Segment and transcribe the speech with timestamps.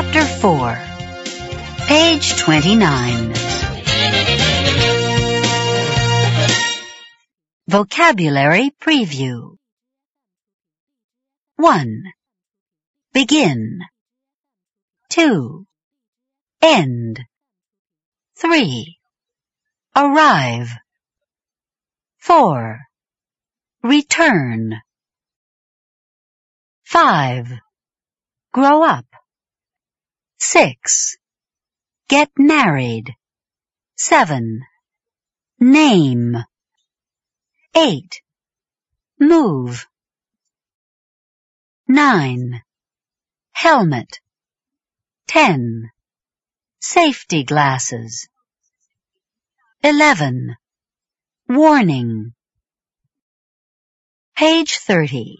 [0.00, 0.78] Chapter 4
[1.86, 3.34] Page 29
[7.68, 9.56] Vocabulary Preview
[11.56, 12.02] 1.
[13.12, 13.80] Begin
[15.10, 15.66] 2.
[16.62, 17.20] End
[18.36, 18.96] 3.
[19.94, 20.78] Arrive
[22.20, 22.78] 4.
[23.82, 24.80] Return
[26.84, 27.52] 5.
[28.54, 29.09] Grow up
[30.42, 31.18] 6.
[32.08, 33.14] Get married
[33.96, 34.62] 7.
[35.60, 36.38] Name
[37.76, 38.22] 8.
[39.20, 39.86] Move
[41.86, 42.62] 9.
[43.52, 44.20] Helmet
[45.28, 45.90] 10.
[46.80, 48.26] Safety glasses
[49.84, 50.56] 11.
[51.48, 52.32] Warning
[54.34, 55.36] Page 30.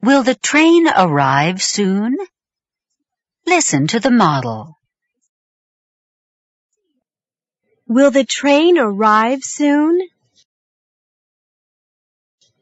[0.00, 2.16] Will the train arrive soon?
[3.46, 4.76] Listen to the model.
[7.86, 10.00] Will the train arrive soon?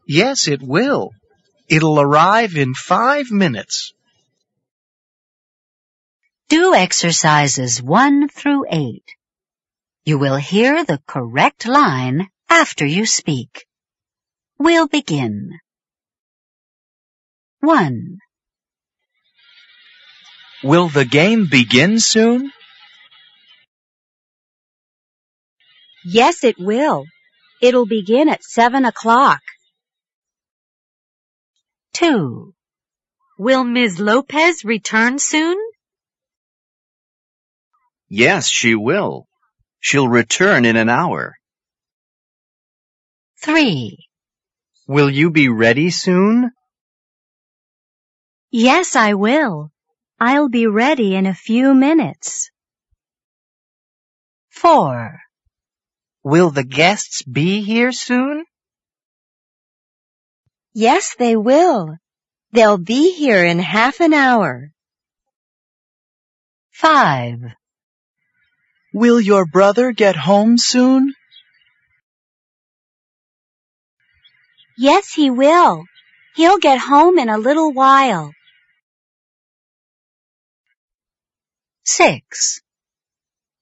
[0.06, 1.10] Yes, it will.
[1.68, 3.94] It'll arrive in five minutes.
[6.48, 9.02] Do exercises 1 through 8.
[10.04, 13.66] You will hear the correct line after you speak.
[14.58, 15.58] We'll begin.
[17.60, 18.18] 1.
[20.64, 22.50] Will the game begin soon?
[26.06, 27.04] Yes, it will.
[27.60, 29.42] It'll begin at seven o'clock.
[31.92, 32.54] 2.
[33.38, 34.00] Will Ms.
[34.00, 35.58] Lopez return soon?
[38.08, 39.26] Yes, she will.
[39.80, 41.36] She'll return in an hour.
[43.42, 43.98] 3.
[44.88, 46.52] Will you be ready soon?
[48.50, 49.73] Yes, I will.
[50.26, 52.50] I'll be ready in a few minutes.
[54.48, 55.20] 4.
[56.22, 58.46] Will the guests be here soon?
[60.72, 61.98] Yes, they will.
[62.52, 64.70] They'll be here in half an hour.
[66.72, 67.40] 5.
[68.94, 71.12] Will your brother get home soon?
[74.78, 75.84] Yes, he will.
[76.34, 78.32] He'll get home in a little while.
[81.84, 82.60] 6.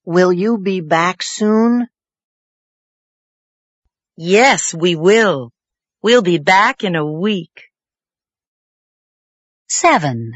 [0.05, 1.87] Will you be back soon?
[4.15, 5.51] Yes, we will.
[6.01, 7.69] We'll be back in a week.
[9.69, 10.33] 7.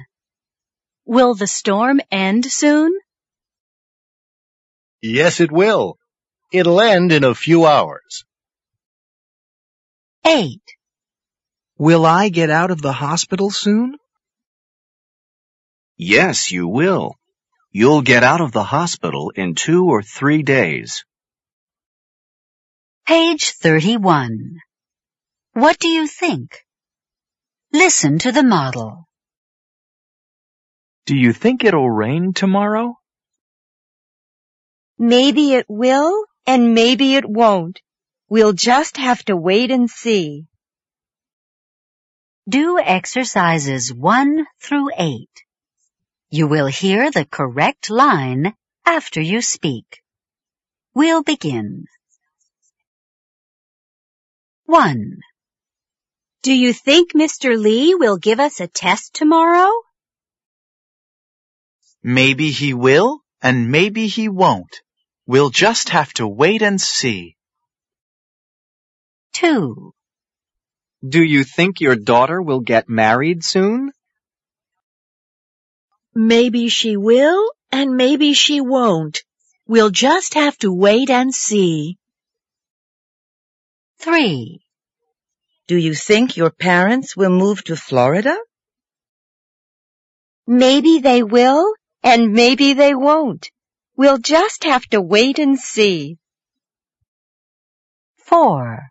[1.05, 2.91] Will the storm end soon?
[5.01, 5.97] Yes, it will.
[6.51, 8.25] It'll end in a few hours.
[10.25, 10.59] 8.
[11.77, 13.97] Will I get out of the hospital soon?
[15.97, 17.16] Yes, you will.
[17.79, 21.05] You'll get out of the hospital in two or three days.
[23.05, 24.61] Page 31.
[25.53, 26.57] What do you think?
[27.71, 29.07] Listen to the model.
[31.05, 32.95] Do you think it'll rain tomorrow?
[34.97, 37.79] Maybe it will and maybe it won't.
[38.27, 40.47] We'll just have to wait and see.
[42.49, 45.29] Do exercises 1 through 8.
[46.29, 48.53] You will hear the correct line
[48.85, 50.01] after you speak.
[50.93, 51.85] We'll begin.
[54.65, 55.19] 1.
[56.43, 57.57] Do you think Mr.
[57.57, 59.71] Lee will give us a test tomorrow?
[62.03, 64.81] Maybe he will and maybe he won't.
[65.25, 67.37] We'll just have to wait and see.
[69.33, 69.93] 2.
[71.07, 73.91] Do you think your daughter will get married soon?
[76.19, 79.23] Maybe she will and maybe she won't.
[79.67, 81.99] We'll just have to wait and see.
[83.99, 84.59] 3.
[85.67, 88.35] Do you think your parents will move to Florida?
[90.47, 93.51] Maybe they will and maybe they won't.
[93.95, 96.17] We'll just have to wait and see.
[98.25, 98.89] 4.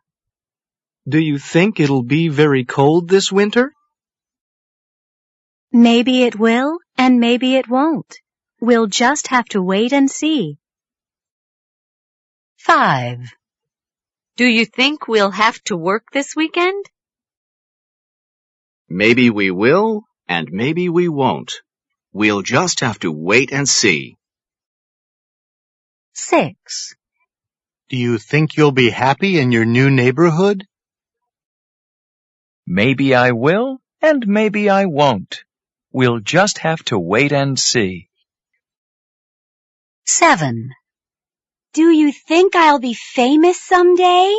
[1.09, 3.73] Do you think it'll be very cold this winter?
[5.73, 8.21] Maybe it will and maybe it won't.
[8.61, 10.59] We'll just have to wait and see.
[12.59, 13.33] 5.
[14.37, 16.85] Do you think we'll have to work this weekend?
[18.89, 21.63] Maybe we will, and maybe we won't.
[22.13, 24.17] We'll just have to wait and see.
[26.15, 26.95] 6.
[27.89, 30.67] Do you think you'll be happy in your new neighborhood?
[32.67, 35.46] Maybe I will, and maybe I won't.
[35.93, 38.09] We'll just have to wait and see.
[40.05, 40.71] 7.
[41.73, 44.35] Do you think I'll be famous someday?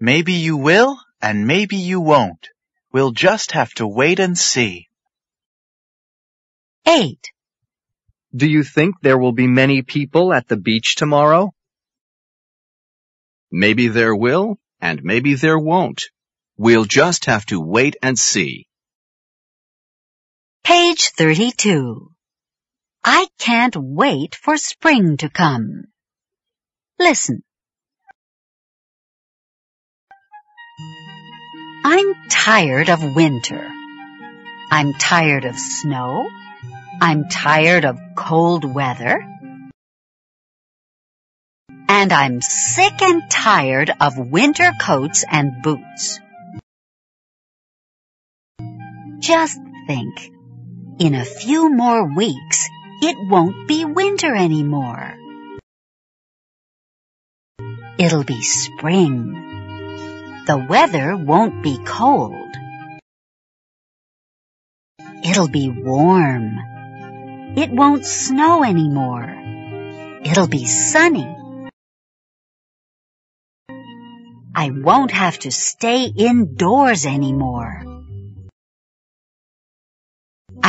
[0.00, 2.48] Maybe you will and maybe you won't.
[2.92, 4.88] We'll just have to wait and see.
[6.86, 7.30] 8.
[8.34, 11.54] Do you think there will be many people at the beach tomorrow?
[13.50, 16.02] Maybe there will, and maybe there won't.
[16.56, 18.66] We'll just have to wait and see.
[20.64, 22.12] Page 32.
[23.02, 25.86] I can't wait for spring to come.
[27.00, 27.42] Listen.
[31.84, 33.68] I'm tired of winter.
[34.70, 36.28] I'm tired of snow.
[37.00, 39.26] I'm tired of cold weather.
[41.88, 46.20] And I'm sick and tired of winter coats and boots.
[49.18, 50.30] Just think.
[51.02, 52.68] In a few more weeks,
[53.00, 55.16] it won't be winter anymore.
[57.98, 59.32] It'll be spring.
[60.46, 62.54] The weather won't be cold.
[65.24, 66.58] It'll be warm.
[67.56, 69.26] It won't snow anymore.
[70.22, 71.26] It'll be sunny.
[74.54, 78.01] I won't have to stay indoors anymore.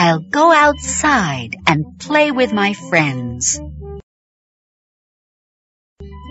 [0.03, 3.57] I'll go outside and play with my friends.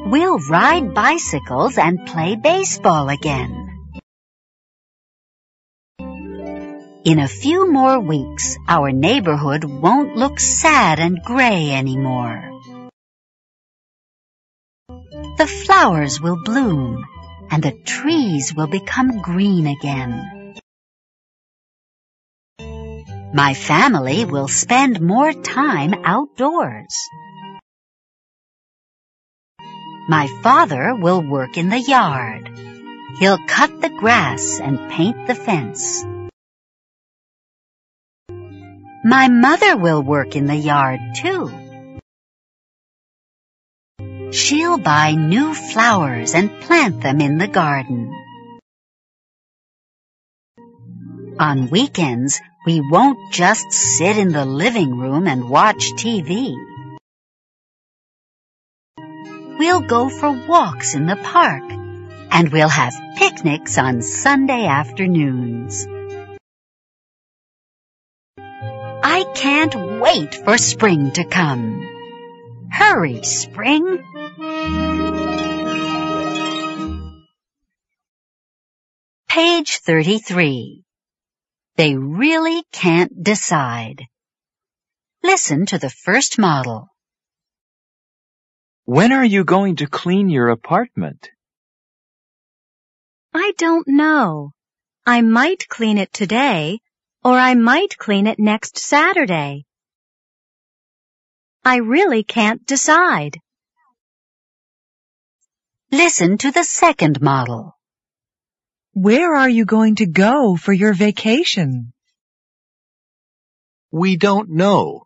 [0.05, 3.51] We'll ride bicycles and play baseball again.
[7.07, 12.51] In a few more weeks, our neighborhood won't look sad and gray anymore.
[15.39, 17.07] The flowers will bloom
[17.51, 20.42] and the trees will become green again.
[23.35, 26.95] My family will spend more time outdoors.
[30.07, 32.51] My father will work in the yard.
[33.19, 36.05] He'll cut the grass and paint the fence.
[39.03, 41.51] My mother will work in the yard too.
[44.33, 48.13] She'll buy new flowers and plant them in the garden.
[51.39, 56.55] On weekends, we won't just sit in the living room and watch TV.
[59.59, 61.65] We'll go for walks in the park
[62.31, 65.87] and we'll have picnics on Sunday afternoons.
[69.05, 71.89] I can't wait for spring to come.
[72.71, 74.03] Hurry, spring!
[79.29, 80.85] Page 33.
[81.77, 84.03] They really can't decide.
[85.23, 86.89] Listen to the first model.
[88.85, 91.31] When are you going to clean your apartment?
[93.33, 94.53] I don't know.
[95.07, 96.81] I might clean it today,
[97.25, 99.65] or I might clean it next Saturday.
[101.65, 103.39] I really can't decide.
[105.91, 107.77] Listen to the second model.
[108.95, 111.93] Where are you going to go for your vacation?
[113.91, 115.05] We don't know.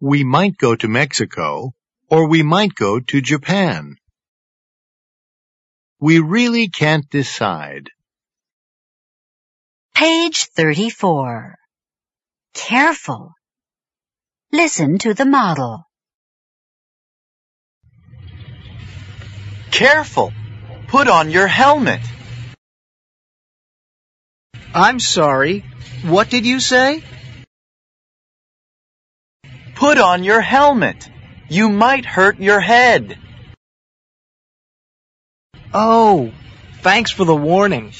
[0.00, 1.74] We might go to Mexico,
[2.10, 3.96] or we might go to Japan.
[6.00, 7.88] We really can't decide.
[9.94, 11.54] Page 34.
[12.52, 13.32] Careful.
[14.50, 15.84] Listen to the model.
[19.70, 20.32] Careful!
[20.88, 22.00] Put on your helmet!
[24.74, 25.64] I'm sorry.
[26.02, 27.04] What did you say?
[29.76, 31.08] Put on your helmet!
[31.48, 33.16] You might hurt your head.
[35.72, 36.32] Oh,
[36.80, 37.92] thanks for the warning.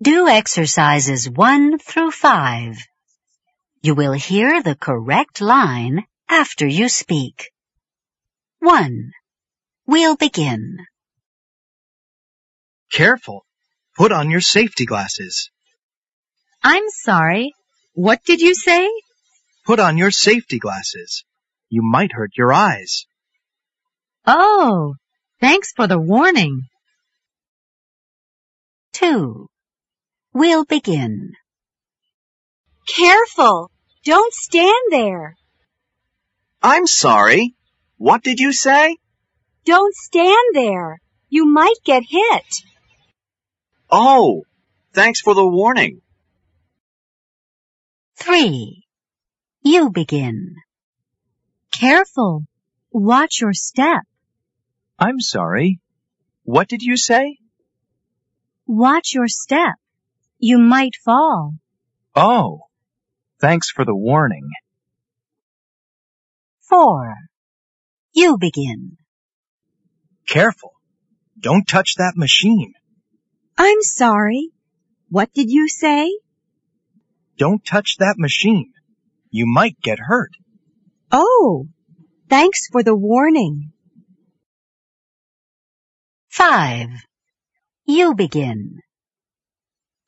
[0.00, 2.78] Do exercises 1 through 5.
[3.82, 7.50] You will hear the correct line after you speak.
[8.60, 9.12] 1.
[9.86, 10.78] We'll begin.
[12.92, 13.44] Careful.
[13.96, 15.50] Put on your safety glasses.
[16.62, 17.54] I'm sorry.
[17.94, 18.90] What did you say?
[19.64, 21.24] Put on your safety glasses.
[21.68, 23.06] You might hurt your eyes.
[24.26, 24.94] Oh,
[25.40, 26.62] thanks for the warning.
[28.92, 29.48] 2.
[30.32, 31.32] We'll begin.
[32.88, 33.70] Careful!
[34.04, 35.36] Don't stand there.
[36.62, 37.54] I'm sorry.
[37.98, 38.96] What did you say?
[39.64, 41.00] Don't stand there.
[41.28, 42.44] You might get hit.
[43.90, 44.42] Oh,
[44.92, 46.00] thanks for the warning.
[48.16, 48.82] 3.
[49.62, 50.56] You begin.
[51.70, 52.44] Careful.
[52.90, 54.02] Watch your step.
[54.98, 55.80] I'm sorry.
[56.42, 57.38] What did you say?
[58.66, 59.74] Watch your step.
[60.38, 61.54] You might fall.
[62.14, 62.60] Oh,
[63.40, 64.48] thanks for the warning.
[66.68, 67.14] 4.
[68.12, 68.96] You begin.
[70.26, 70.72] Careful.
[71.38, 72.72] Don't touch that machine.
[73.58, 74.50] I'm sorry.
[75.08, 76.12] What did you say?
[77.38, 78.72] Don't touch that machine.
[79.30, 80.32] You might get hurt.
[81.10, 81.68] Oh,
[82.28, 83.72] thanks for the warning.
[86.28, 86.88] 5.
[87.86, 88.80] You begin.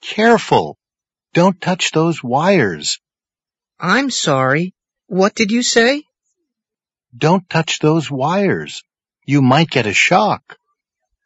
[0.02, 0.78] Careful.
[1.32, 3.00] Don't touch those wires.
[3.78, 4.74] I'm sorry.
[5.06, 6.02] What did you say?
[7.16, 8.82] Don't touch those wires.
[9.24, 10.56] You might get a shock.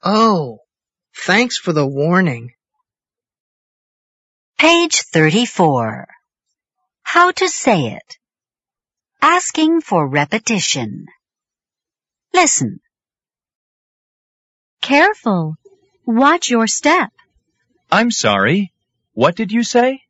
[0.05, 0.62] Oh,
[1.15, 2.53] thanks for the warning.
[4.59, 6.07] Page 34.
[7.03, 8.17] How to say it.
[9.21, 11.07] Asking for repetition.
[12.33, 12.81] Listen.
[14.81, 15.57] Careful.
[16.07, 17.11] Watch your step.
[17.91, 18.73] I'm sorry.
[19.15, 20.01] What did you say?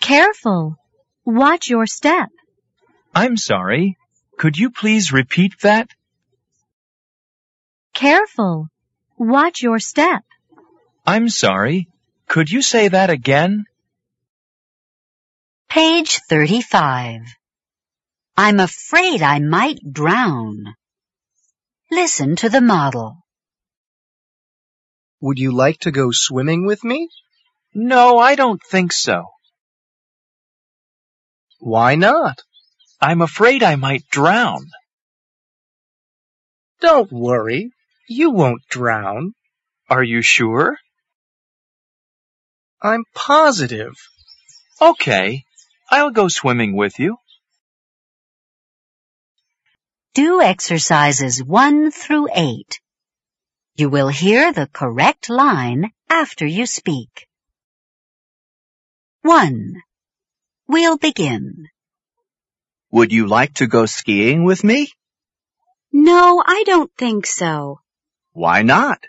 [0.00, 0.76] Careful.
[1.24, 2.28] Watch your step.
[3.14, 3.96] I'm sorry.
[4.38, 5.88] Could you please repeat that?
[7.94, 8.68] Careful.
[9.16, 10.24] Watch your step.
[11.06, 11.88] I'm sorry.
[12.28, 13.64] Could you say that again?
[15.68, 17.20] Page 35.
[18.36, 20.74] I'm afraid I might drown.
[21.90, 23.18] Listen to the model.
[25.20, 27.08] Would you like to go swimming with me?
[27.74, 29.26] No, I don't think so.
[31.58, 32.42] Why not?
[33.00, 34.66] I'm afraid I might drown.
[36.80, 37.70] Don't worry.
[38.08, 39.34] You won't drown.
[39.88, 40.78] Are you sure?
[42.80, 43.94] I'm positive.
[44.80, 45.44] Okay.
[45.90, 47.18] I'll go swimming with you.
[50.14, 52.80] Do exercises 1 through 8.
[53.76, 57.28] You will hear the correct line after you speak.
[59.22, 59.74] 1.
[60.66, 61.68] We'll begin.
[62.90, 64.90] Would you like to go skiing with me?
[65.92, 67.81] No, I don't think so.
[68.32, 69.04] Why not?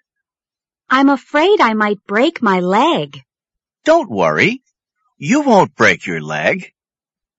[0.89, 3.21] I'm afraid I might break my leg.
[3.85, 4.61] Don't worry.
[5.17, 6.71] You won't break your leg.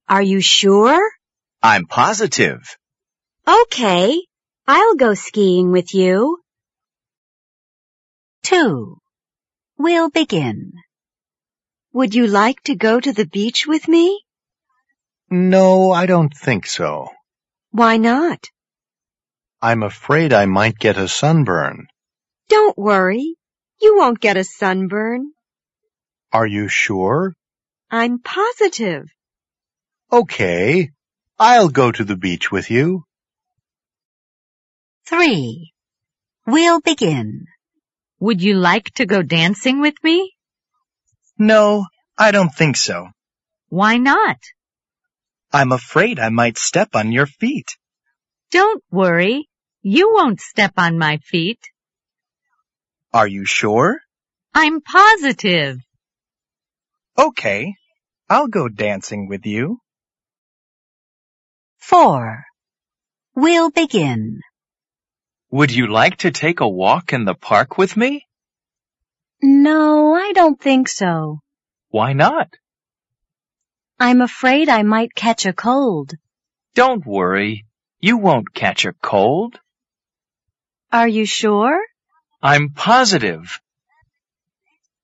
[0.09, 1.11] Are you sure?
[1.63, 2.77] I'm positive.
[3.47, 4.21] Okay.
[4.67, 6.39] I'll go skiing with you.
[8.45, 8.99] 2.
[9.79, 10.73] We'll begin.
[11.93, 14.23] Would you like to go to the beach with me?
[15.31, 17.09] No, I don't think so.
[17.71, 18.49] Why not?
[19.65, 21.87] I'm afraid I might get a sunburn.
[22.51, 23.37] Don't worry.
[23.81, 25.33] You won't get a sunburn.
[26.35, 27.33] Are you sure?
[27.91, 29.07] I'm positive.
[30.13, 30.91] Okay.
[31.39, 33.05] I'll go to the beach with you.
[35.07, 35.73] 3.
[36.47, 37.47] We'll begin.
[38.21, 40.35] Would you like to go dancing with me?
[41.39, 41.87] No,
[42.19, 43.09] I don't think so.
[43.71, 44.41] Why not?
[45.51, 47.79] I'm afraid I might step on your feet.
[48.51, 49.49] Don't worry.
[49.87, 51.61] You won't step on my feet.
[53.13, 54.01] Are you sure?
[54.55, 55.77] I'm positive.
[57.19, 57.75] Okay.
[58.31, 59.81] I'll go dancing with you.
[61.81, 62.45] 4.
[63.35, 64.41] We'll begin.
[65.51, 68.25] Would you like to take a walk in the park with me?
[69.43, 71.41] No, I don't think so.
[71.91, 72.49] Why not?
[74.01, 76.15] I'm afraid I might catch a cold.
[76.75, 77.67] Don't worry.
[78.01, 79.61] You won't catch a cold.
[80.95, 81.81] Are you sure?
[82.41, 83.61] I'm positive.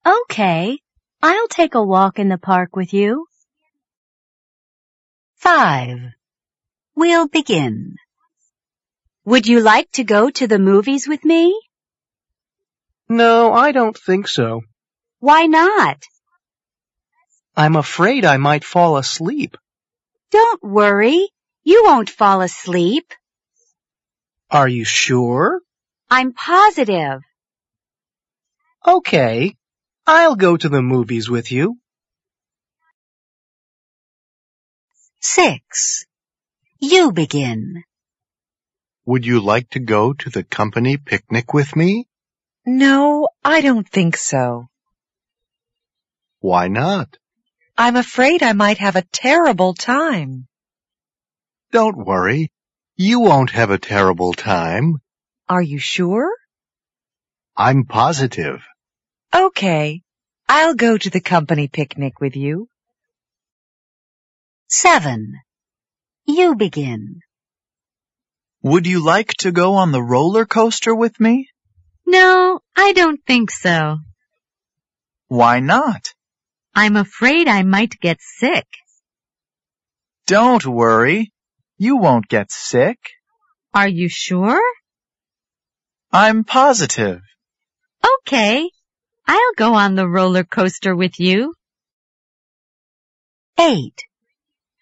[0.07, 0.79] Okay.
[1.21, 3.27] I'll take a walk in the park with you.
[5.39, 5.99] 5.
[6.95, 7.97] We'll begin.
[9.25, 11.61] Would you like to go to the movies with me?
[13.09, 14.63] No, I don't think so.
[15.19, 16.05] Why not?
[17.57, 19.57] I'm afraid I might fall asleep.
[20.31, 21.31] Don't worry.
[21.65, 23.13] You won't fall asleep.
[24.53, 25.61] Are you sure?
[26.11, 27.23] I'm positive.
[28.85, 29.55] Okay.
[30.07, 31.79] I'll go to the movies with you.
[35.21, 36.07] 6.
[36.81, 37.85] You begin.
[39.05, 42.09] Would you like to go to the company picnic with me?
[42.67, 44.67] No, I don't think so.
[46.41, 47.19] Why not?
[47.79, 50.49] I'm afraid I might have a terrible time.
[51.71, 52.51] Don't worry.
[52.97, 55.01] You won't have a terrible time.
[55.51, 56.31] Are you sure?
[57.57, 58.63] I'm positive.
[59.35, 60.03] Okay,
[60.49, 62.69] I'll go to the company picnic with you.
[64.69, 65.35] 7.
[66.25, 67.23] You begin.
[68.63, 71.49] Would you like to go on the roller coaster with me?
[72.07, 73.99] No, I don't think so.
[75.27, 76.15] Why not?
[76.77, 78.69] I'm afraid I might get sick.
[80.29, 81.33] Don't worry.
[81.77, 82.99] You won't get sick.
[83.75, 84.63] Are you sure?
[86.13, 87.23] I'm positive.
[88.19, 88.69] Okay.
[89.29, 91.55] I'll go on the roller coaster with you.
[93.57, 93.95] 8.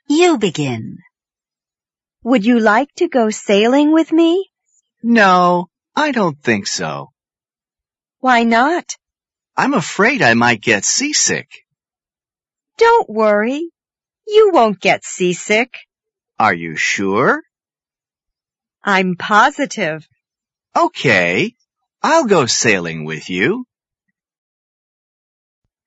[0.08, 0.98] You begin.
[2.24, 4.48] Would you like to go sailing with me?
[5.02, 7.10] No, I don't think so.
[8.20, 8.96] Why not?
[9.54, 11.48] I'm afraid I might get seasick.
[12.78, 13.68] Don't worry.
[14.26, 15.74] You won't get seasick.
[16.38, 17.42] Are you sure?
[18.82, 20.08] I'm positive.
[20.78, 21.54] Okay.
[22.04, 23.64] I'll go sailing with you.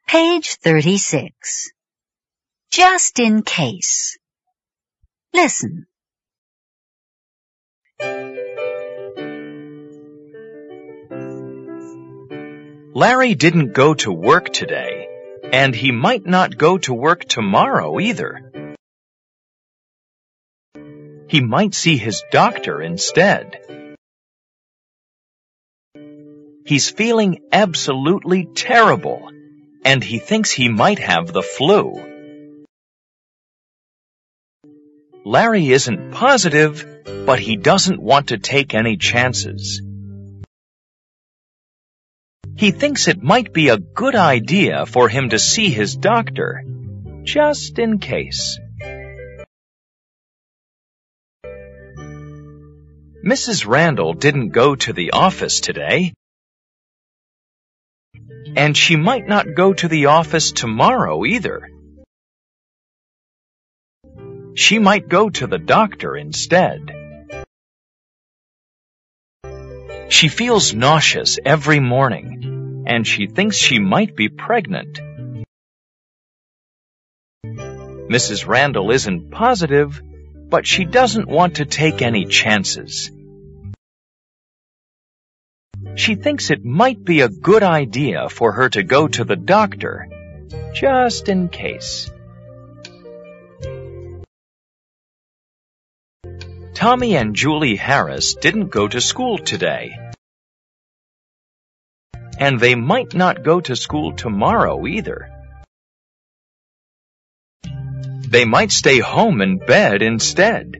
[0.05, 1.69] Page 36.
[2.69, 4.17] Just in case.
[5.33, 5.85] Listen.
[12.93, 15.07] Larry didn't go to work today,
[15.53, 18.75] and he might not go to work tomorrow either.
[21.29, 23.80] He might see his doctor instead.
[26.71, 29.29] He's feeling absolutely terrible,
[29.83, 32.01] and he thinks he might have the flu.
[35.25, 36.85] Larry isn't positive,
[37.25, 39.81] but he doesn't want to take any chances.
[42.55, 46.63] He thinks it might be a good idea for him to see his doctor,
[47.23, 48.57] just in case.
[53.25, 53.67] Mrs.
[53.67, 56.13] Randall didn't go to the office today.
[58.55, 61.69] And she might not go to the office tomorrow either.
[64.55, 66.91] She might go to the doctor instead.
[70.09, 74.99] She feels nauseous every morning, and she thinks she might be pregnant.
[77.45, 78.45] Mrs.
[78.45, 80.01] Randall isn't positive,
[80.49, 83.09] but she doesn't want to take any chances.
[85.95, 90.07] She thinks it might be a good idea for her to go to the doctor,
[90.73, 92.09] just in case.
[96.73, 99.97] Tommy and Julie Harris didn't go to school today.
[102.39, 105.29] And they might not go to school tomorrow either.
[108.27, 110.77] They might stay home in bed instead.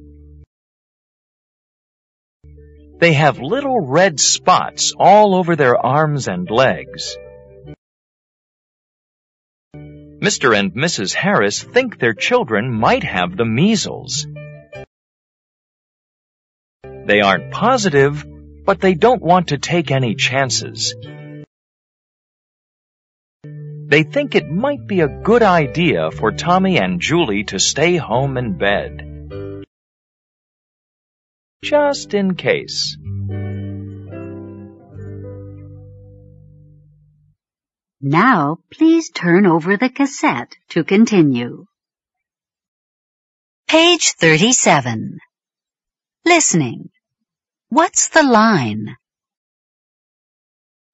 [3.02, 7.18] They have little red spots all over their arms and legs.
[9.76, 10.56] Mr.
[10.56, 11.16] and Mrs.
[11.16, 14.28] Harris think their children might have the measles.
[16.84, 18.24] They aren't positive,
[18.66, 20.94] but they don't want to take any chances.
[23.44, 28.38] They think it might be a good idea for Tommy and Julie to stay home
[28.38, 29.11] in bed.
[31.64, 32.98] Just in case.
[38.02, 41.66] Now, please turn over the cassette to continue.
[43.68, 45.20] Page 37.
[46.26, 46.90] Listening.
[47.70, 48.98] What's the line?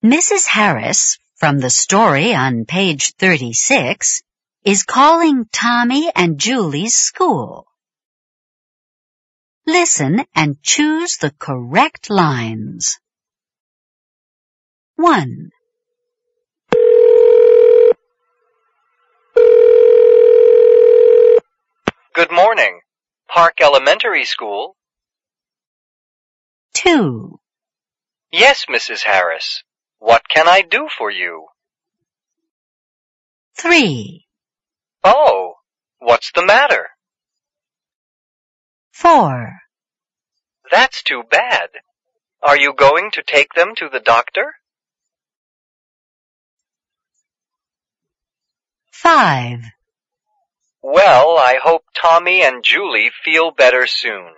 [0.04, 0.48] Mrs.
[0.48, 4.22] Harris, from the story on page 36,
[4.66, 7.67] is calling Tommy and Julie's school.
[9.70, 13.02] Listen and choose the correct lines.
[14.96, 15.50] 1.
[22.14, 22.80] Good morning.
[23.28, 24.78] Park Elementary School.
[26.76, 27.38] 2.
[28.32, 29.04] Yes, Mrs.
[29.04, 29.64] Harris.
[30.00, 31.48] What can I do for you?
[33.58, 34.26] 3.
[35.04, 35.56] Oh,
[36.00, 36.88] what's the matter?
[38.98, 39.54] 4.
[40.72, 41.70] That's too bad.
[42.42, 44.56] Are you going to take them to the doctor?
[48.92, 49.60] 5.
[50.82, 54.32] Well, I hope Tommy and Julie feel better soon.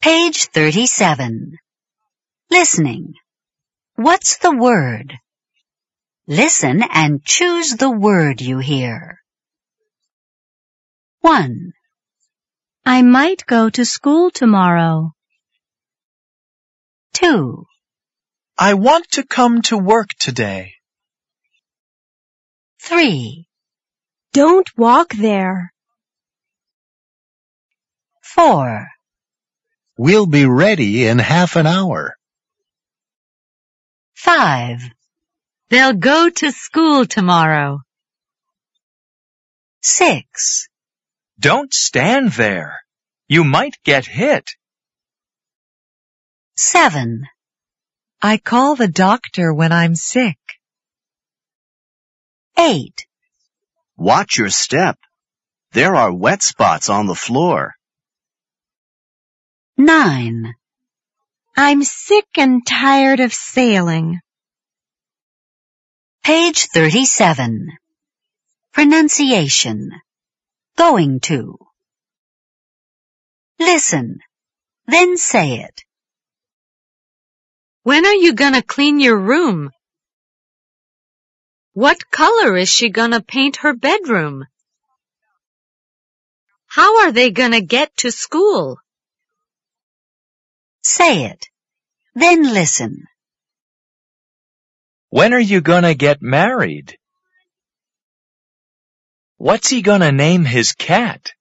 [0.00, 1.58] Page 37.
[2.48, 3.14] Listening.
[3.96, 5.14] What's the word?
[6.28, 9.18] Listen and choose the word you hear.
[11.22, 11.72] 1.
[12.88, 15.12] I might go to school tomorrow.
[17.14, 17.66] 2.
[18.56, 20.74] I want to come to work today.
[22.82, 23.48] 3,
[24.32, 25.72] Don't walk there.
[28.22, 28.88] 4,
[29.98, 32.16] We'll be ready in half an hour.
[34.14, 34.82] 5,
[35.70, 37.80] They'll go to school tomorrow.
[39.82, 40.68] 6,
[41.38, 42.80] Don't stand there.
[43.28, 44.48] You might get hit.
[46.56, 47.26] 7,
[48.22, 50.38] I call the doctor when I'm sick.
[52.58, 53.06] 8,
[53.98, 54.98] Watch your step.
[55.72, 57.74] There are wet spots on the floor.
[59.76, 60.54] 9,
[61.56, 64.20] I'm sick and tired of sailing.
[66.24, 67.68] Page 37.
[68.72, 69.90] Pronunciation.
[70.76, 71.58] Going to.
[73.58, 74.18] Listen.
[74.86, 75.82] Then say it.
[77.82, 79.70] When are you gonna clean your room?
[81.72, 84.44] What color is she gonna paint her bedroom?
[86.66, 88.78] How are they gonna get to school?
[90.82, 91.48] Say it.
[92.14, 93.06] Then listen.
[95.08, 96.98] When are you gonna get married?
[99.38, 101.32] What's he gonna name his cat?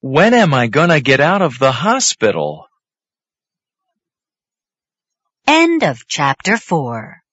[0.00, 2.66] When am I gonna get out of the hospital?
[5.46, 7.23] End of chapter 4.